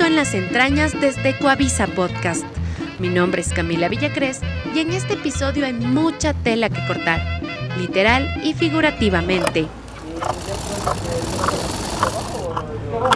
en 0.00 0.16
las 0.16 0.34
entrañas 0.34 0.98
desde 1.00 1.36
Coavisa 1.38 1.86
Podcast. 1.86 2.44
Mi 2.98 3.08
nombre 3.08 3.42
es 3.42 3.52
Camila 3.52 3.88
Villacrés 3.88 4.40
y 4.74 4.80
en 4.80 4.90
este 4.92 5.14
episodio 5.14 5.66
hay 5.66 5.72
mucha 5.72 6.34
tela 6.34 6.68
que 6.68 6.84
cortar, 6.86 7.20
literal 7.78 8.40
y 8.42 8.54
figurativamente. 8.54 9.66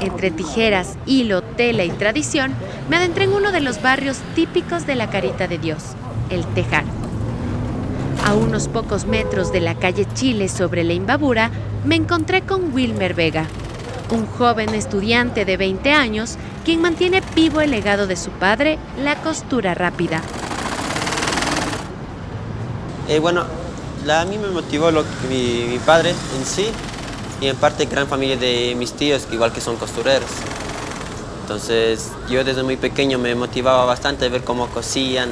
Entre 0.00 0.30
tijeras, 0.30 0.96
hilo, 1.06 1.42
tela 1.42 1.84
y 1.84 1.90
tradición, 1.90 2.52
me 2.88 2.96
adentré 2.96 3.24
en 3.24 3.32
uno 3.32 3.52
de 3.52 3.60
los 3.60 3.80
barrios 3.82 4.18
típicos 4.34 4.86
de 4.86 4.94
la 4.94 5.08
Carita 5.08 5.48
de 5.48 5.58
Dios, 5.58 5.82
el 6.30 6.44
Tejar. 6.54 6.84
A 8.24 8.34
unos 8.34 8.68
pocos 8.68 9.06
metros 9.06 9.50
de 9.52 9.60
la 9.60 9.74
calle 9.74 10.06
Chile 10.14 10.48
sobre 10.48 10.84
la 10.84 10.92
Imbabura, 10.92 11.50
me 11.84 11.96
encontré 11.96 12.42
con 12.42 12.72
Wilmer 12.72 13.14
Vega, 13.14 13.46
un 14.10 14.26
joven 14.26 14.74
estudiante 14.74 15.44
de 15.44 15.56
20 15.56 15.92
años 15.92 16.36
quien 16.64 16.80
mantiene 16.80 17.22
vivo 17.34 17.60
el 17.60 17.70
legado 17.70 18.06
de 18.06 18.16
su 18.16 18.30
padre, 18.30 18.78
la 19.02 19.16
costura 19.22 19.74
rápida. 19.74 20.22
Eh, 23.08 23.18
bueno, 23.20 23.44
a 24.10 24.24
mí 24.24 24.38
me 24.38 24.48
motivó 24.48 24.90
lo 24.90 25.04
mi, 25.28 25.78
padre 25.84 26.10
en 26.10 26.44
sí 26.44 26.66
y 27.40 27.46
en 27.48 27.56
parte 27.56 27.86
gran 27.86 28.08
familia 28.08 28.36
de 28.36 28.74
mis 28.76 28.92
tíos, 28.92 29.28
igual 29.30 29.52
que 29.52 29.60
son 29.60 29.76
costureros. 29.76 30.30
Entonces 31.42 32.10
yo 32.28 32.42
desde 32.42 32.64
muy 32.64 32.76
pequeño 32.76 33.18
me 33.18 33.34
motivaba 33.36 33.84
bastante 33.84 34.26
a 34.26 34.28
ver 34.28 34.42
cómo 34.42 34.66
cosían 34.68 35.30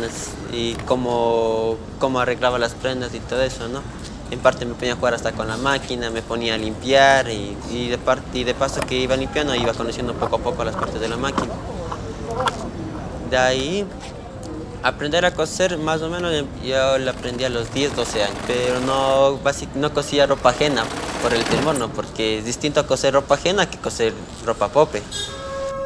y 0.53 0.75
cómo, 0.87 1.77
cómo 1.99 2.21
arreglaba 2.21 2.59
las 2.61 2.75
prendas 2.75 3.13
y 3.15 3.19
todo 3.19 3.43
eso, 3.43 3.67
¿no? 3.67 3.83
En 4.31 4.39
parte 4.41 4.65
me 4.65 4.75
ponía 4.75 4.95
a 4.95 4.97
jugar 4.97 5.15
hasta 5.15 5.33
con 5.33 5.47
la 5.49 5.57
máquina, 5.57 6.11
me 6.11 6.23
ponía 6.23 6.55
a 6.55 6.59
limpiar 6.59 7.31
y, 7.31 7.57
y, 7.71 7.89
de, 7.89 7.99
parte, 7.99 8.39
y 8.39 8.45
de 8.45 8.55
paso 8.55 8.81
que 8.81 8.97
iba 8.97 9.17
limpiando 9.17 9.55
iba 9.55 9.73
conociendo 9.73 10.15
poco 10.15 10.37
a 10.37 10.39
poco 10.39 10.65
las 10.65 10.75
partes 10.75 11.01
de 11.01 11.09
la 11.09 11.17
máquina. 11.17 11.53
De 13.31 13.37
ahí, 13.37 13.87
aprender 14.85 15.25
a 15.25 15.33
coser 15.33 15.79
más 15.79 16.03
o 16.03 16.11
menos 16.11 16.45
yo 16.63 16.99
lo 16.99 17.11
aprendí 17.11 17.45
a 17.45 17.49
los 17.49 17.73
10, 17.73 17.97
12 17.97 18.23
años, 18.23 18.37
pero 18.47 18.81
no, 18.81 19.41
no 19.77 19.95
cosía 19.95 20.27
ropa 20.27 20.51
ajena 20.51 20.85
por 21.23 21.33
el 21.33 21.43
temor, 21.45 21.79
¿no? 21.79 21.89
porque 21.89 22.39
es 22.39 22.45
distinto 22.45 22.81
a 22.81 22.87
coser 22.87 23.15
ropa 23.15 23.35
ajena 23.37 23.69
que 23.69 23.79
coser 23.79 24.13
ropa 24.45 24.69
pope. 24.69 25.03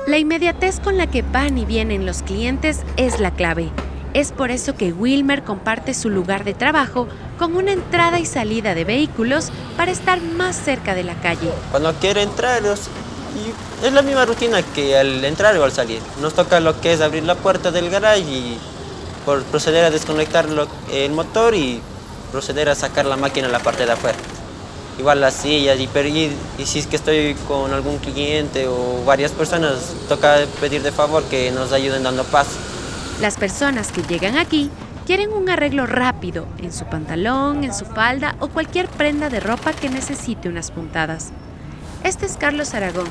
La 0.09 0.19
inmediatez 0.19 0.81
con 0.81 0.97
la 0.97 1.07
que 1.07 1.23
van 1.23 1.59
y 1.59 1.65
vienen 1.65 2.07
los 2.07 2.23
clientes 2.23 2.81
es 2.97 3.21
la 3.21 3.31
clave. 3.31 3.71
Es 4.15 4.33
por 4.33 4.51
eso 4.51 4.75
que 4.75 4.93
Wilmer 4.93 5.45
comparte 5.45 5.95
su 5.95 6.11
lugar 6.11 6.43
de 6.43 6.55
trabajo 6.55 7.07
con 7.39 7.57
una 7.57 7.73
entrada 7.73 8.19
y 8.19 8.27
salida 8.27 8.75
de 8.75 8.85
vehículos 8.85 9.51
para 9.77 9.91
estar 9.91 10.21
más 10.21 10.57
cerca 10.57 10.95
de 10.95 11.05
la 11.05 11.15
calle. 11.15 11.51
Cuando 11.71 11.95
quiere 11.95 12.23
entrar, 12.23 12.63
es 12.65 13.93
la 13.93 14.03
misma 14.03 14.27
rutina 14.27 14.63
que 14.63 14.99
al 14.99 15.25
entrar 15.25 15.57
o 15.57 15.65
al 15.65 15.73
salir. 15.73 16.01
Nos 16.21 16.35
toca 16.35 16.61
lo 16.61 16.81
que 16.81 16.93
es 16.93 17.01
abrir 17.01 17.23
la 17.23 17.37
puerta 17.37 17.71
del 17.71 17.89
garage 17.89 18.21
y 18.21 18.59
proceder 19.51 19.85
a 19.85 19.91
desconectar 19.91 20.47
el 20.93 21.13
motor 21.13 21.55
y 21.55 21.81
proceder 22.33 22.69
a 22.69 22.75
sacar 22.75 23.07
la 23.07 23.17
máquina 23.17 23.49
a 23.49 23.51
la 23.51 23.61
parte 23.61 23.87
de 23.87 23.93
afuera. 23.93 24.19
Igual 24.99 25.21
las 25.21 25.35
sillas 25.35 25.79
y, 25.79 25.85
y, 25.85 26.37
y 26.59 26.67
si 26.67 26.81
es 26.81 26.89
que 26.89 26.97
estoy 26.97 27.37
con 27.47 27.73
algún 27.73 27.99
cliente 27.99 28.67
o 28.67 29.05
varias 29.07 29.31
personas, 29.31 29.95
toca 30.09 30.39
pedir 30.61 30.83
de 30.83 30.91
favor 30.91 31.23
que 31.25 31.53
nos 31.53 31.73
ayuden 31.73 32.03
dando 32.03 32.25
paso. 32.25 32.51
Las 33.21 33.37
personas 33.37 33.93
que 33.93 34.03
llegan 34.03 34.37
aquí 34.37 34.71
quieren 35.09 35.33
un 35.33 35.49
arreglo 35.49 35.87
rápido 35.87 36.47
en 36.59 36.71
su 36.71 36.85
pantalón, 36.85 37.65
en 37.65 37.73
su 37.73 37.87
falda 37.87 38.37
o 38.41 38.49
cualquier 38.49 38.89
prenda 38.89 39.31
de 39.31 39.41
ropa 39.41 39.73
que 39.73 39.89
necesite 39.89 40.51
unas 40.51 40.71
puntadas. 40.71 41.31
Este 42.05 42.27
es 42.27 42.37
Carlos 42.37 42.75
Aragón, 42.75 43.07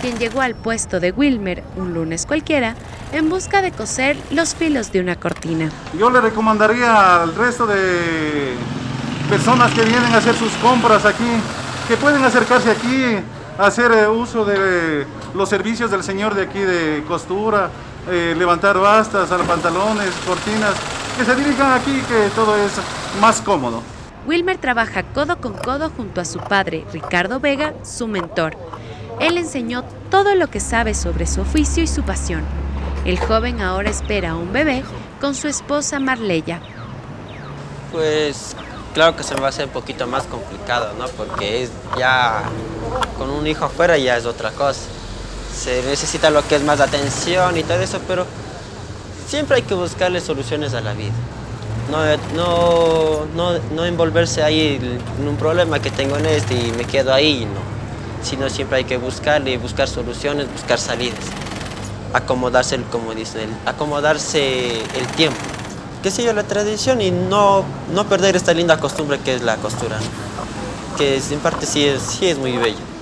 quien 0.00 0.18
llegó 0.18 0.40
al 0.40 0.54
puesto 0.54 1.00
de 1.00 1.10
Wilmer 1.10 1.62
un 1.76 1.92
lunes 1.92 2.24
cualquiera 2.24 2.76
en 3.12 3.28
busca 3.28 3.60
de 3.60 3.72
coser 3.72 4.16
los 4.30 4.54
filos 4.54 4.90
de 4.90 5.00
una 5.00 5.16
cortina. 5.16 5.68
Yo 5.98 6.08
le 6.08 6.22
recomendaría 6.22 7.22
al 7.24 7.34
resto 7.34 7.66
de 7.66 8.54
personas 9.28 9.70
que 9.72 9.82
vienen 9.82 10.14
a 10.14 10.16
hacer 10.16 10.34
sus 10.36 10.52
compras 10.62 11.04
aquí 11.04 11.28
que 11.88 11.98
pueden 11.98 12.24
acercarse 12.24 12.70
aquí 12.70 13.18
hacer 13.58 13.92
eh, 13.92 14.08
uso 14.08 14.46
de 14.46 15.06
los 15.34 15.50
servicios 15.50 15.90
del 15.90 16.02
señor 16.02 16.34
de 16.34 16.44
aquí 16.44 16.60
de 16.60 17.04
costura, 17.06 17.68
eh, 18.08 18.34
levantar 18.38 18.78
bastas, 18.78 19.28
pantalones, 19.46 20.10
cortinas, 20.26 20.74
que 21.16 21.24
se 21.24 21.34
dirijan 21.34 21.72
aquí, 21.72 22.00
que 22.08 22.28
todo 22.34 22.56
es 22.56 22.72
más 23.20 23.40
cómodo. 23.40 23.82
Wilmer 24.26 24.58
trabaja 24.58 25.02
codo 25.02 25.40
con 25.40 25.54
codo 25.54 25.90
junto 25.90 26.20
a 26.20 26.24
su 26.24 26.38
padre, 26.38 26.84
Ricardo 26.92 27.40
Vega, 27.40 27.74
su 27.82 28.06
mentor. 28.06 28.56
Él 29.20 29.38
enseñó 29.38 29.84
todo 30.10 30.34
lo 30.34 30.48
que 30.48 30.60
sabe 30.60 30.94
sobre 30.94 31.26
su 31.26 31.42
oficio 31.42 31.82
y 31.82 31.86
su 31.86 32.02
pasión. 32.02 32.42
El 33.04 33.18
joven 33.18 33.60
ahora 33.60 33.90
espera 33.90 34.30
a 34.30 34.36
un 34.36 34.52
bebé 34.52 34.82
con 35.20 35.34
su 35.34 35.46
esposa 35.46 36.00
Marleya. 36.00 36.60
Pues 37.92 38.56
claro 38.94 39.16
que 39.16 39.22
se 39.22 39.34
me 39.34 39.40
va 39.40 39.46
a 39.46 39.50
hacer 39.50 39.66
un 39.66 39.72
poquito 39.72 40.06
más 40.06 40.24
complicado, 40.24 40.94
¿no? 40.98 41.06
Porque 41.08 41.62
es 41.62 41.70
ya 41.98 42.42
con 43.18 43.30
un 43.30 43.46
hijo 43.46 43.66
afuera 43.66 43.98
ya 43.98 44.16
es 44.16 44.26
otra 44.26 44.50
cosa 44.50 44.80
se 45.54 45.82
necesita 45.82 46.30
lo 46.30 46.46
que 46.46 46.56
es 46.56 46.62
más 46.62 46.80
atención 46.80 47.56
y 47.56 47.62
todo 47.62 47.80
eso, 47.80 48.00
pero 48.06 48.26
siempre 49.26 49.56
hay 49.56 49.62
que 49.62 49.74
buscarle 49.74 50.20
soluciones 50.20 50.74
a 50.74 50.80
la 50.80 50.92
vida. 50.92 51.12
No, 51.90 52.04
no, 52.34 53.26
no, 53.34 53.58
no 53.74 53.84
envolverse 53.84 54.42
ahí 54.42 54.80
en 55.20 55.28
un 55.28 55.36
problema 55.36 55.80
que 55.80 55.90
tengo 55.90 56.16
en 56.16 56.26
este 56.26 56.54
y 56.54 56.72
me 56.72 56.84
quedo 56.84 57.12
ahí, 57.12 57.44
no. 57.46 57.60
Sino 58.26 58.48
siempre 58.48 58.78
hay 58.78 58.84
que 58.84 58.96
buscarle, 58.96 59.58
buscar 59.58 59.88
soluciones, 59.88 60.50
buscar 60.50 60.78
salidas. 60.78 61.18
Acomodarse, 62.12 62.80
como 62.90 63.14
dicen, 63.14 63.50
acomodarse 63.66 64.80
el 64.80 65.06
tiempo. 65.16 65.38
Que 66.02 66.10
siga 66.10 66.32
la 66.32 66.44
tradición 66.44 67.00
y 67.00 67.10
no, 67.10 67.64
no 67.92 68.04
perder 68.04 68.36
esta 68.36 68.54
linda 68.54 68.78
costumbre 68.78 69.18
que 69.18 69.34
es 69.34 69.42
la 69.42 69.56
costura. 69.56 69.98
Que 70.96 71.20
en 71.30 71.40
parte 71.40 71.66
sí 71.66 71.84
es, 71.86 72.02
sí 72.02 72.26
es 72.26 72.38
muy 72.38 72.56
bello 72.56 72.94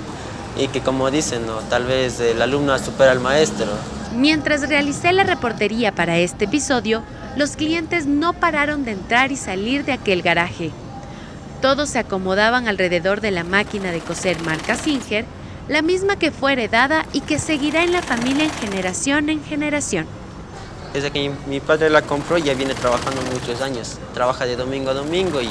y 0.56 0.68
que 0.68 0.80
como 0.80 1.10
dicen, 1.10 1.46
¿no? 1.46 1.54
tal 1.70 1.84
vez 1.86 2.20
el 2.20 2.40
alumno 2.42 2.78
supera 2.78 3.12
al 3.12 3.20
maestro. 3.20 3.66
Mientras 4.14 4.68
realicé 4.68 5.12
la 5.12 5.24
reportería 5.24 5.94
para 5.94 6.18
este 6.18 6.44
episodio, 6.44 7.02
los 7.36 7.56
clientes 7.56 8.04
no 8.06 8.34
pararon 8.34 8.84
de 8.84 8.92
entrar 8.92 9.32
y 9.32 9.36
salir 9.36 9.86
de 9.86 9.92
aquel 9.92 10.20
garaje. 10.20 10.70
Todos 11.62 11.88
se 11.88 11.98
acomodaban 11.98 12.68
alrededor 12.68 13.22
de 13.22 13.30
la 13.30 13.42
máquina 13.42 13.90
de 13.90 14.00
coser 14.00 14.38
marca 14.42 14.76
Singer, 14.76 15.24
la 15.68 15.80
misma 15.80 16.16
que 16.16 16.30
fue 16.30 16.52
heredada 16.52 17.06
y 17.14 17.20
que 17.20 17.38
seguirá 17.38 17.84
en 17.84 17.92
la 17.92 18.02
familia 18.02 18.44
en 18.44 18.50
generación 18.50 19.30
en 19.30 19.42
generación. 19.42 20.06
Desde 20.92 21.10
que 21.10 21.32
mi 21.46 21.60
padre 21.60 21.88
la 21.88 22.02
compró 22.02 22.36
ya 22.36 22.52
viene 22.52 22.74
trabajando 22.74 23.22
muchos 23.32 23.62
años. 23.62 23.98
Trabaja 24.12 24.44
de 24.44 24.56
domingo 24.56 24.90
a 24.90 24.94
domingo 24.94 25.40
y 25.40 25.48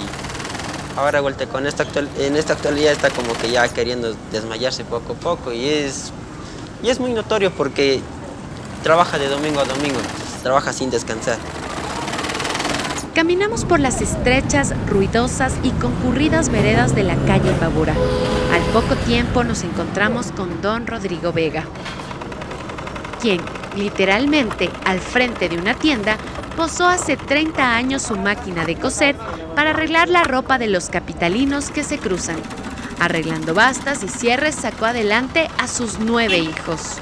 ahora 0.97 1.21
vuelta 1.21 1.47
con 1.47 1.65
esta 1.65 1.83
actual, 1.83 2.07
en 2.19 2.35
esta 2.35 2.53
actualidad 2.53 2.91
está 2.91 3.09
como 3.09 3.33
que 3.33 3.49
ya 3.49 3.67
queriendo 3.69 4.13
desmayarse 4.31 4.83
poco 4.83 5.13
a 5.13 5.15
poco 5.15 5.51
y 5.51 5.67
es, 5.67 6.11
y 6.83 6.89
es 6.89 6.99
muy 6.99 7.11
notorio 7.11 7.49
porque 7.51 8.01
trabaja 8.83 9.17
de 9.17 9.27
domingo 9.27 9.59
a 9.59 9.65
domingo, 9.65 9.99
trabaja 10.41 10.73
sin 10.73 10.89
descansar. 10.89 11.37
Caminamos 13.13 13.65
por 13.65 13.79
las 13.79 14.01
estrechas, 14.01 14.73
ruidosas 14.87 15.53
y 15.63 15.71
concurridas 15.71 16.49
veredas 16.49 16.95
de 16.95 17.03
la 17.03 17.15
calle 17.27 17.53
Babura. 17.59 17.93
Al 18.53 18.61
poco 18.73 18.95
tiempo 19.05 19.43
nos 19.43 19.63
encontramos 19.63 20.31
con 20.31 20.61
don 20.61 20.87
Rodrigo 20.87 21.33
Vega, 21.33 21.65
quien, 23.21 23.41
literalmente 23.75 24.69
al 24.85 24.99
frente 24.99 25.49
de 25.49 25.57
una 25.57 25.73
tienda, 25.73 26.17
posó 26.55 26.87
hace 26.87 27.17
30 27.17 27.75
años 27.75 28.01
su 28.01 28.15
máquina 28.15 28.65
de 28.65 28.75
coser 28.75 29.15
para 29.55 29.71
arreglar 29.71 30.09
la 30.09 30.23
ropa 30.23 30.57
de 30.57 30.67
los 30.67 30.89
capitalinos 30.89 31.69
que 31.69 31.83
se 31.83 31.97
cruzan. 31.97 32.37
Arreglando 32.99 33.53
bastas 33.53 34.03
y 34.03 34.07
cierres 34.07 34.55
sacó 34.55 34.85
adelante 34.85 35.49
a 35.57 35.67
sus 35.67 35.99
nueve 35.99 36.37
hijos. 36.37 37.01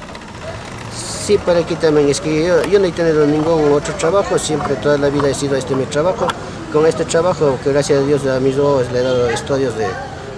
Sí, 1.29 1.37
para 1.37 1.59
aquí 1.59 1.75
también 1.75 2.09
es 2.09 2.19
que 2.19 2.43
yo, 2.43 2.79
no 2.79 2.85
he 2.85 2.91
tenido 2.91 3.23
ningún 3.27 3.71
otro 3.71 3.93
trabajo, 3.93 4.39
siempre 4.39 4.73
toda 4.77 4.97
la 4.97 5.09
vida 5.09 5.29
he 5.29 5.33
sido 5.35 5.55
este 5.55 5.75
mi 5.75 5.85
trabajo. 5.85 6.25
Con 6.73 6.87
este 6.87 7.05
trabajo, 7.05 7.55
que 7.63 7.71
gracias 7.71 7.99
a 7.99 8.01
Dios 8.01 8.25
a 8.25 8.39
mis 8.39 8.55
dos 8.55 8.91
le 8.91 8.97
he 8.97 9.03
dado 9.03 9.29
estudios 9.29 9.77
de, 9.77 9.85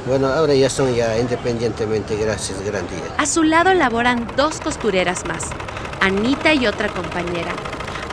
bueno, 0.05 0.27
ahora 0.27 0.53
ya 0.53 0.69
son 0.69 0.93
ya 0.93 1.17
independientemente, 1.17 2.17
gracias, 2.17 2.61
gran 2.65 2.85
día. 2.89 3.05
A 3.17 3.25
su 3.25 3.43
lado 3.43 3.73
laboran 3.73 4.27
dos 4.35 4.59
costureras 4.59 5.25
más, 5.25 5.45
Anita 6.01 6.53
y 6.53 6.67
otra 6.67 6.89
compañera, 6.89 7.53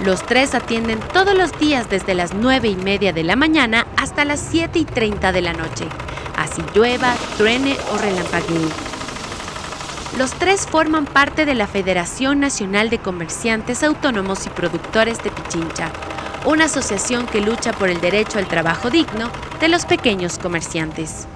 los 0.05 0.25
tres 0.25 0.55
atienden 0.55 1.01
todos 1.13 1.37
los 1.37 1.51
días 1.59 1.91
desde 1.91 2.15
las 2.15 2.33
9 2.33 2.69
y 2.69 2.77
media 2.77 3.13
de 3.13 3.25
la 3.25 3.35
mañana 3.35 3.89
hasta 3.97 4.25
las 4.25 4.39
7 4.39 4.79
y 4.79 4.85
30 4.85 5.33
de 5.33 5.43
la 5.43 5.53
noche, 5.53 5.89
así 6.37 6.63
llueva, 6.73 7.17
truene 7.37 7.77
o 7.93 7.99
relampaguee. 7.99 8.88
Los 10.19 10.33
tres 10.33 10.67
forman 10.67 11.05
parte 11.05 11.47
de 11.47 11.55
la 11.55 11.69
Federación 11.69 12.41
Nacional 12.41 12.91
de 12.91 12.99
Comerciantes 12.99 13.85
Autónomos 13.85 14.47
y 14.47 14.51
Productores 14.51 15.23
de 15.23 15.31
Pichincha, 15.31 15.93
una 16.45 16.65
asociación 16.65 17.27
que 17.27 17.41
lucha 17.41 17.73
por 17.73 17.89
el 17.89 18.01
derecho 18.01 18.41
al 18.41 18.49
trabajo 18.49 18.91
digno 18.91 19.31
de 19.61 19.69
los 19.69 19.87
pequeños 19.87 20.41
comerciantes. 20.41 21.29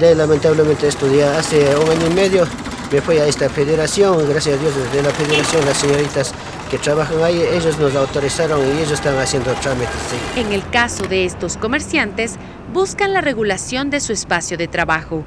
lamentablemente 0.00 0.88
estudié 0.88 1.24
hace 1.24 1.76
un 1.76 1.90
año 1.90 2.06
y 2.06 2.14
medio 2.14 2.46
me 2.90 3.02
fui 3.02 3.18
a 3.18 3.26
esta 3.26 3.50
federación, 3.50 4.26
gracias 4.26 4.58
a 4.58 4.62
Dios 4.62 4.76
desde 4.76 5.02
la 5.02 5.10
federación, 5.10 5.66
las 5.66 5.76
señoritas 5.76 6.32
que 6.70 6.78
trabajan 6.78 7.22
ahí, 7.22 7.38
ellos 7.42 7.78
nos 7.78 7.94
autorizaron 7.94 8.66
y 8.66 8.78
ellos 8.78 8.92
están 8.92 9.18
haciendo 9.18 9.52
trámites. 9.56 9.90
En 10.36 10.52
el 10.52 10.66
caso 10.70 11.06
de 11.06 11.26
estos 11.26 11.58
comerciantes, 11.58 12.36
buscan 12.72 13.12
la 13.12 13.20
regulación 13.20 13.90
de 13.90 14.00
su 14.00 14.14
espacio 14.14 14.56
de 14.56 14.68
trabajo, 14.68 15.22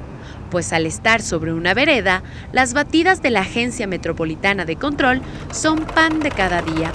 pues 0.46 0.72
al 0.72 0.86
estar 0.86 1.22
sobre 1.22 1.52
una 1.52 1.74
vereda, 1.74 2.22
las 2.52 2.72
batidas 2.72 3.22
de 3.22 3.30
la 3.30 3.40
Agencia 3.40 3.86
Metropolitana 3.86 4.64
de 4.64 4.76
Control 4.76 5.20
son 5.52 5.84
pan 5.84 6.20
de 6.20 6.30
cada 6.30 6.62
día. 6.62 6.92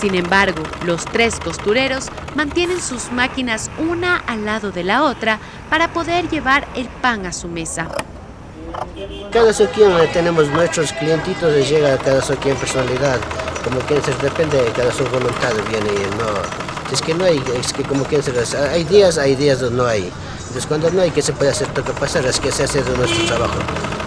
Sin 0.00 0.14
embargo, 0.14 0.62
los 0.86 1.04
tres 1.04 1.38
costureros 1.40 2.08
mantienen 2.34 2.80
sus 2.80 3.12
máquinas 3.12 3.70
una 3.78 4.16
al 4.16 4.46
lado 4.46 4.70
de 4.70 4.82
la 4.82 5.02
otra 5.04 5.38
para 5.68 5.92
poder 5.92 6.28
llevar 6.30 6.66
el 6.74 6.88
pan 6.88 7.26
a 7.26 7.32
su 7.32 7.48
mesa. 7.48 7.88
Cada 9.30 9.52
soquín 9.52 9.88
tenemos 10.12 10.48
nuestros 10.48 10.92
clientitos 10.92 11.54
y 11.54 11.64
llega 11.64 11.98
cada 11.98 12.22
soquín 12.22 12.52
en 12.52 12.56
personalidad, 12.56 13.18
como 13.62 13.78
quien 13.80 14.02
se 14.02 14.14
depende 14.14 14.62
de 14.62 14.70
cada 14.72 14.90
su 14.90 15.04
voluntad 15.04 15.52
viene 15.68 15.90
y 15.90 16.16
no. 16.16 16.90
Es 16.90 17.02
que 17.02 17.14
no 17.14 17.24
hay, 17.24 17.42
es 17.60 17.72
que 17.72 17.82
como 17.82 18.04
quien 18.04 18.22
se 18.22 18.32
hay 18.56 18.84
días, 18.84 19.18
hay 19.18 19.36
días 19.36 19.60
donde 19.60 19.76
no 19.76 19.86
hay. 19.86 20.10
Entonces 20.50 20.66
cuando 20.66 20.90
no 20.90 21.00
hay, 21.00 21.12
¿qué 21.12 21.22
se 21.22 21.32
puede 21.32 21.52
hacer? 21.52 21.68
Toca 21.68 21.92
pasar, 21.92 22.26
es 22.26 22.40
que 22.40 22.50
se 22.50 22.64
hace 22.64 22.82
de 22.82 22.96
nuestro 22.96 23.24
trabajo. 23.24 23.54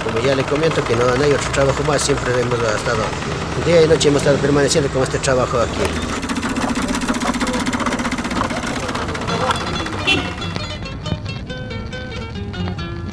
Como 0.03 0.19
ya 0.27 0.35
le 0.35 0.43
comento 0.43 0.83
que 0.83 0.93
no, 0.93 1.05
hay 1.05 1.31
otro 1.31 1.49
trabajo 1.53 1.81
más, 1.83 2.01
siempre 2.01 2.33
hemos 2.37 2.59
estado, 2.59 3.01
día 3.65 3.81
y 3.81 3.87
noche 3.87 4.09
hemos 4.09 4.21
estado 4.21 4.37
permaneciendo 4.39 4.89
con 4.89 5.03
este 5.03 5.19
trabajo 5.19 5.57
aquí. 5.57 5.79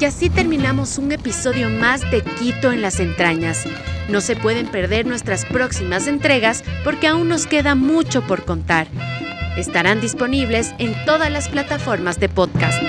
Y 0.01 0.03
así 0.03 0.29
terminamos 0.29 0.97
un 0.97 1.13
episodio 1.13 1.69
más 1.69 2.01
de 2.11 2.23
Quito 2.23 2.73
en 2.73 2.81
las 2.81 2.99
entrañas. 2.99 3.63
No 4.09 4.19
se 4.19 4.35
pueden 4.35 4.67
perder 4.67 5.05
nuestras 5.05 5.45
próximas 5.45 6.07
entregas 6.07 6.65
porque 6.83 7.07
aún 7.07 7.29
nos 7.29 7.47
queda 7.47 7.75
mucho 7.75 8.27
por 8.27 8.43
contar. 8.43 8.87
Estarán 9.57 9.99
disponibles 9.99 10.73
en 10.77 10.93
todas 11.05 11.29
las 11.29 11.49
plataformas 11.49 12.19
de 12.19 12.29
podcast. 12.29 12.81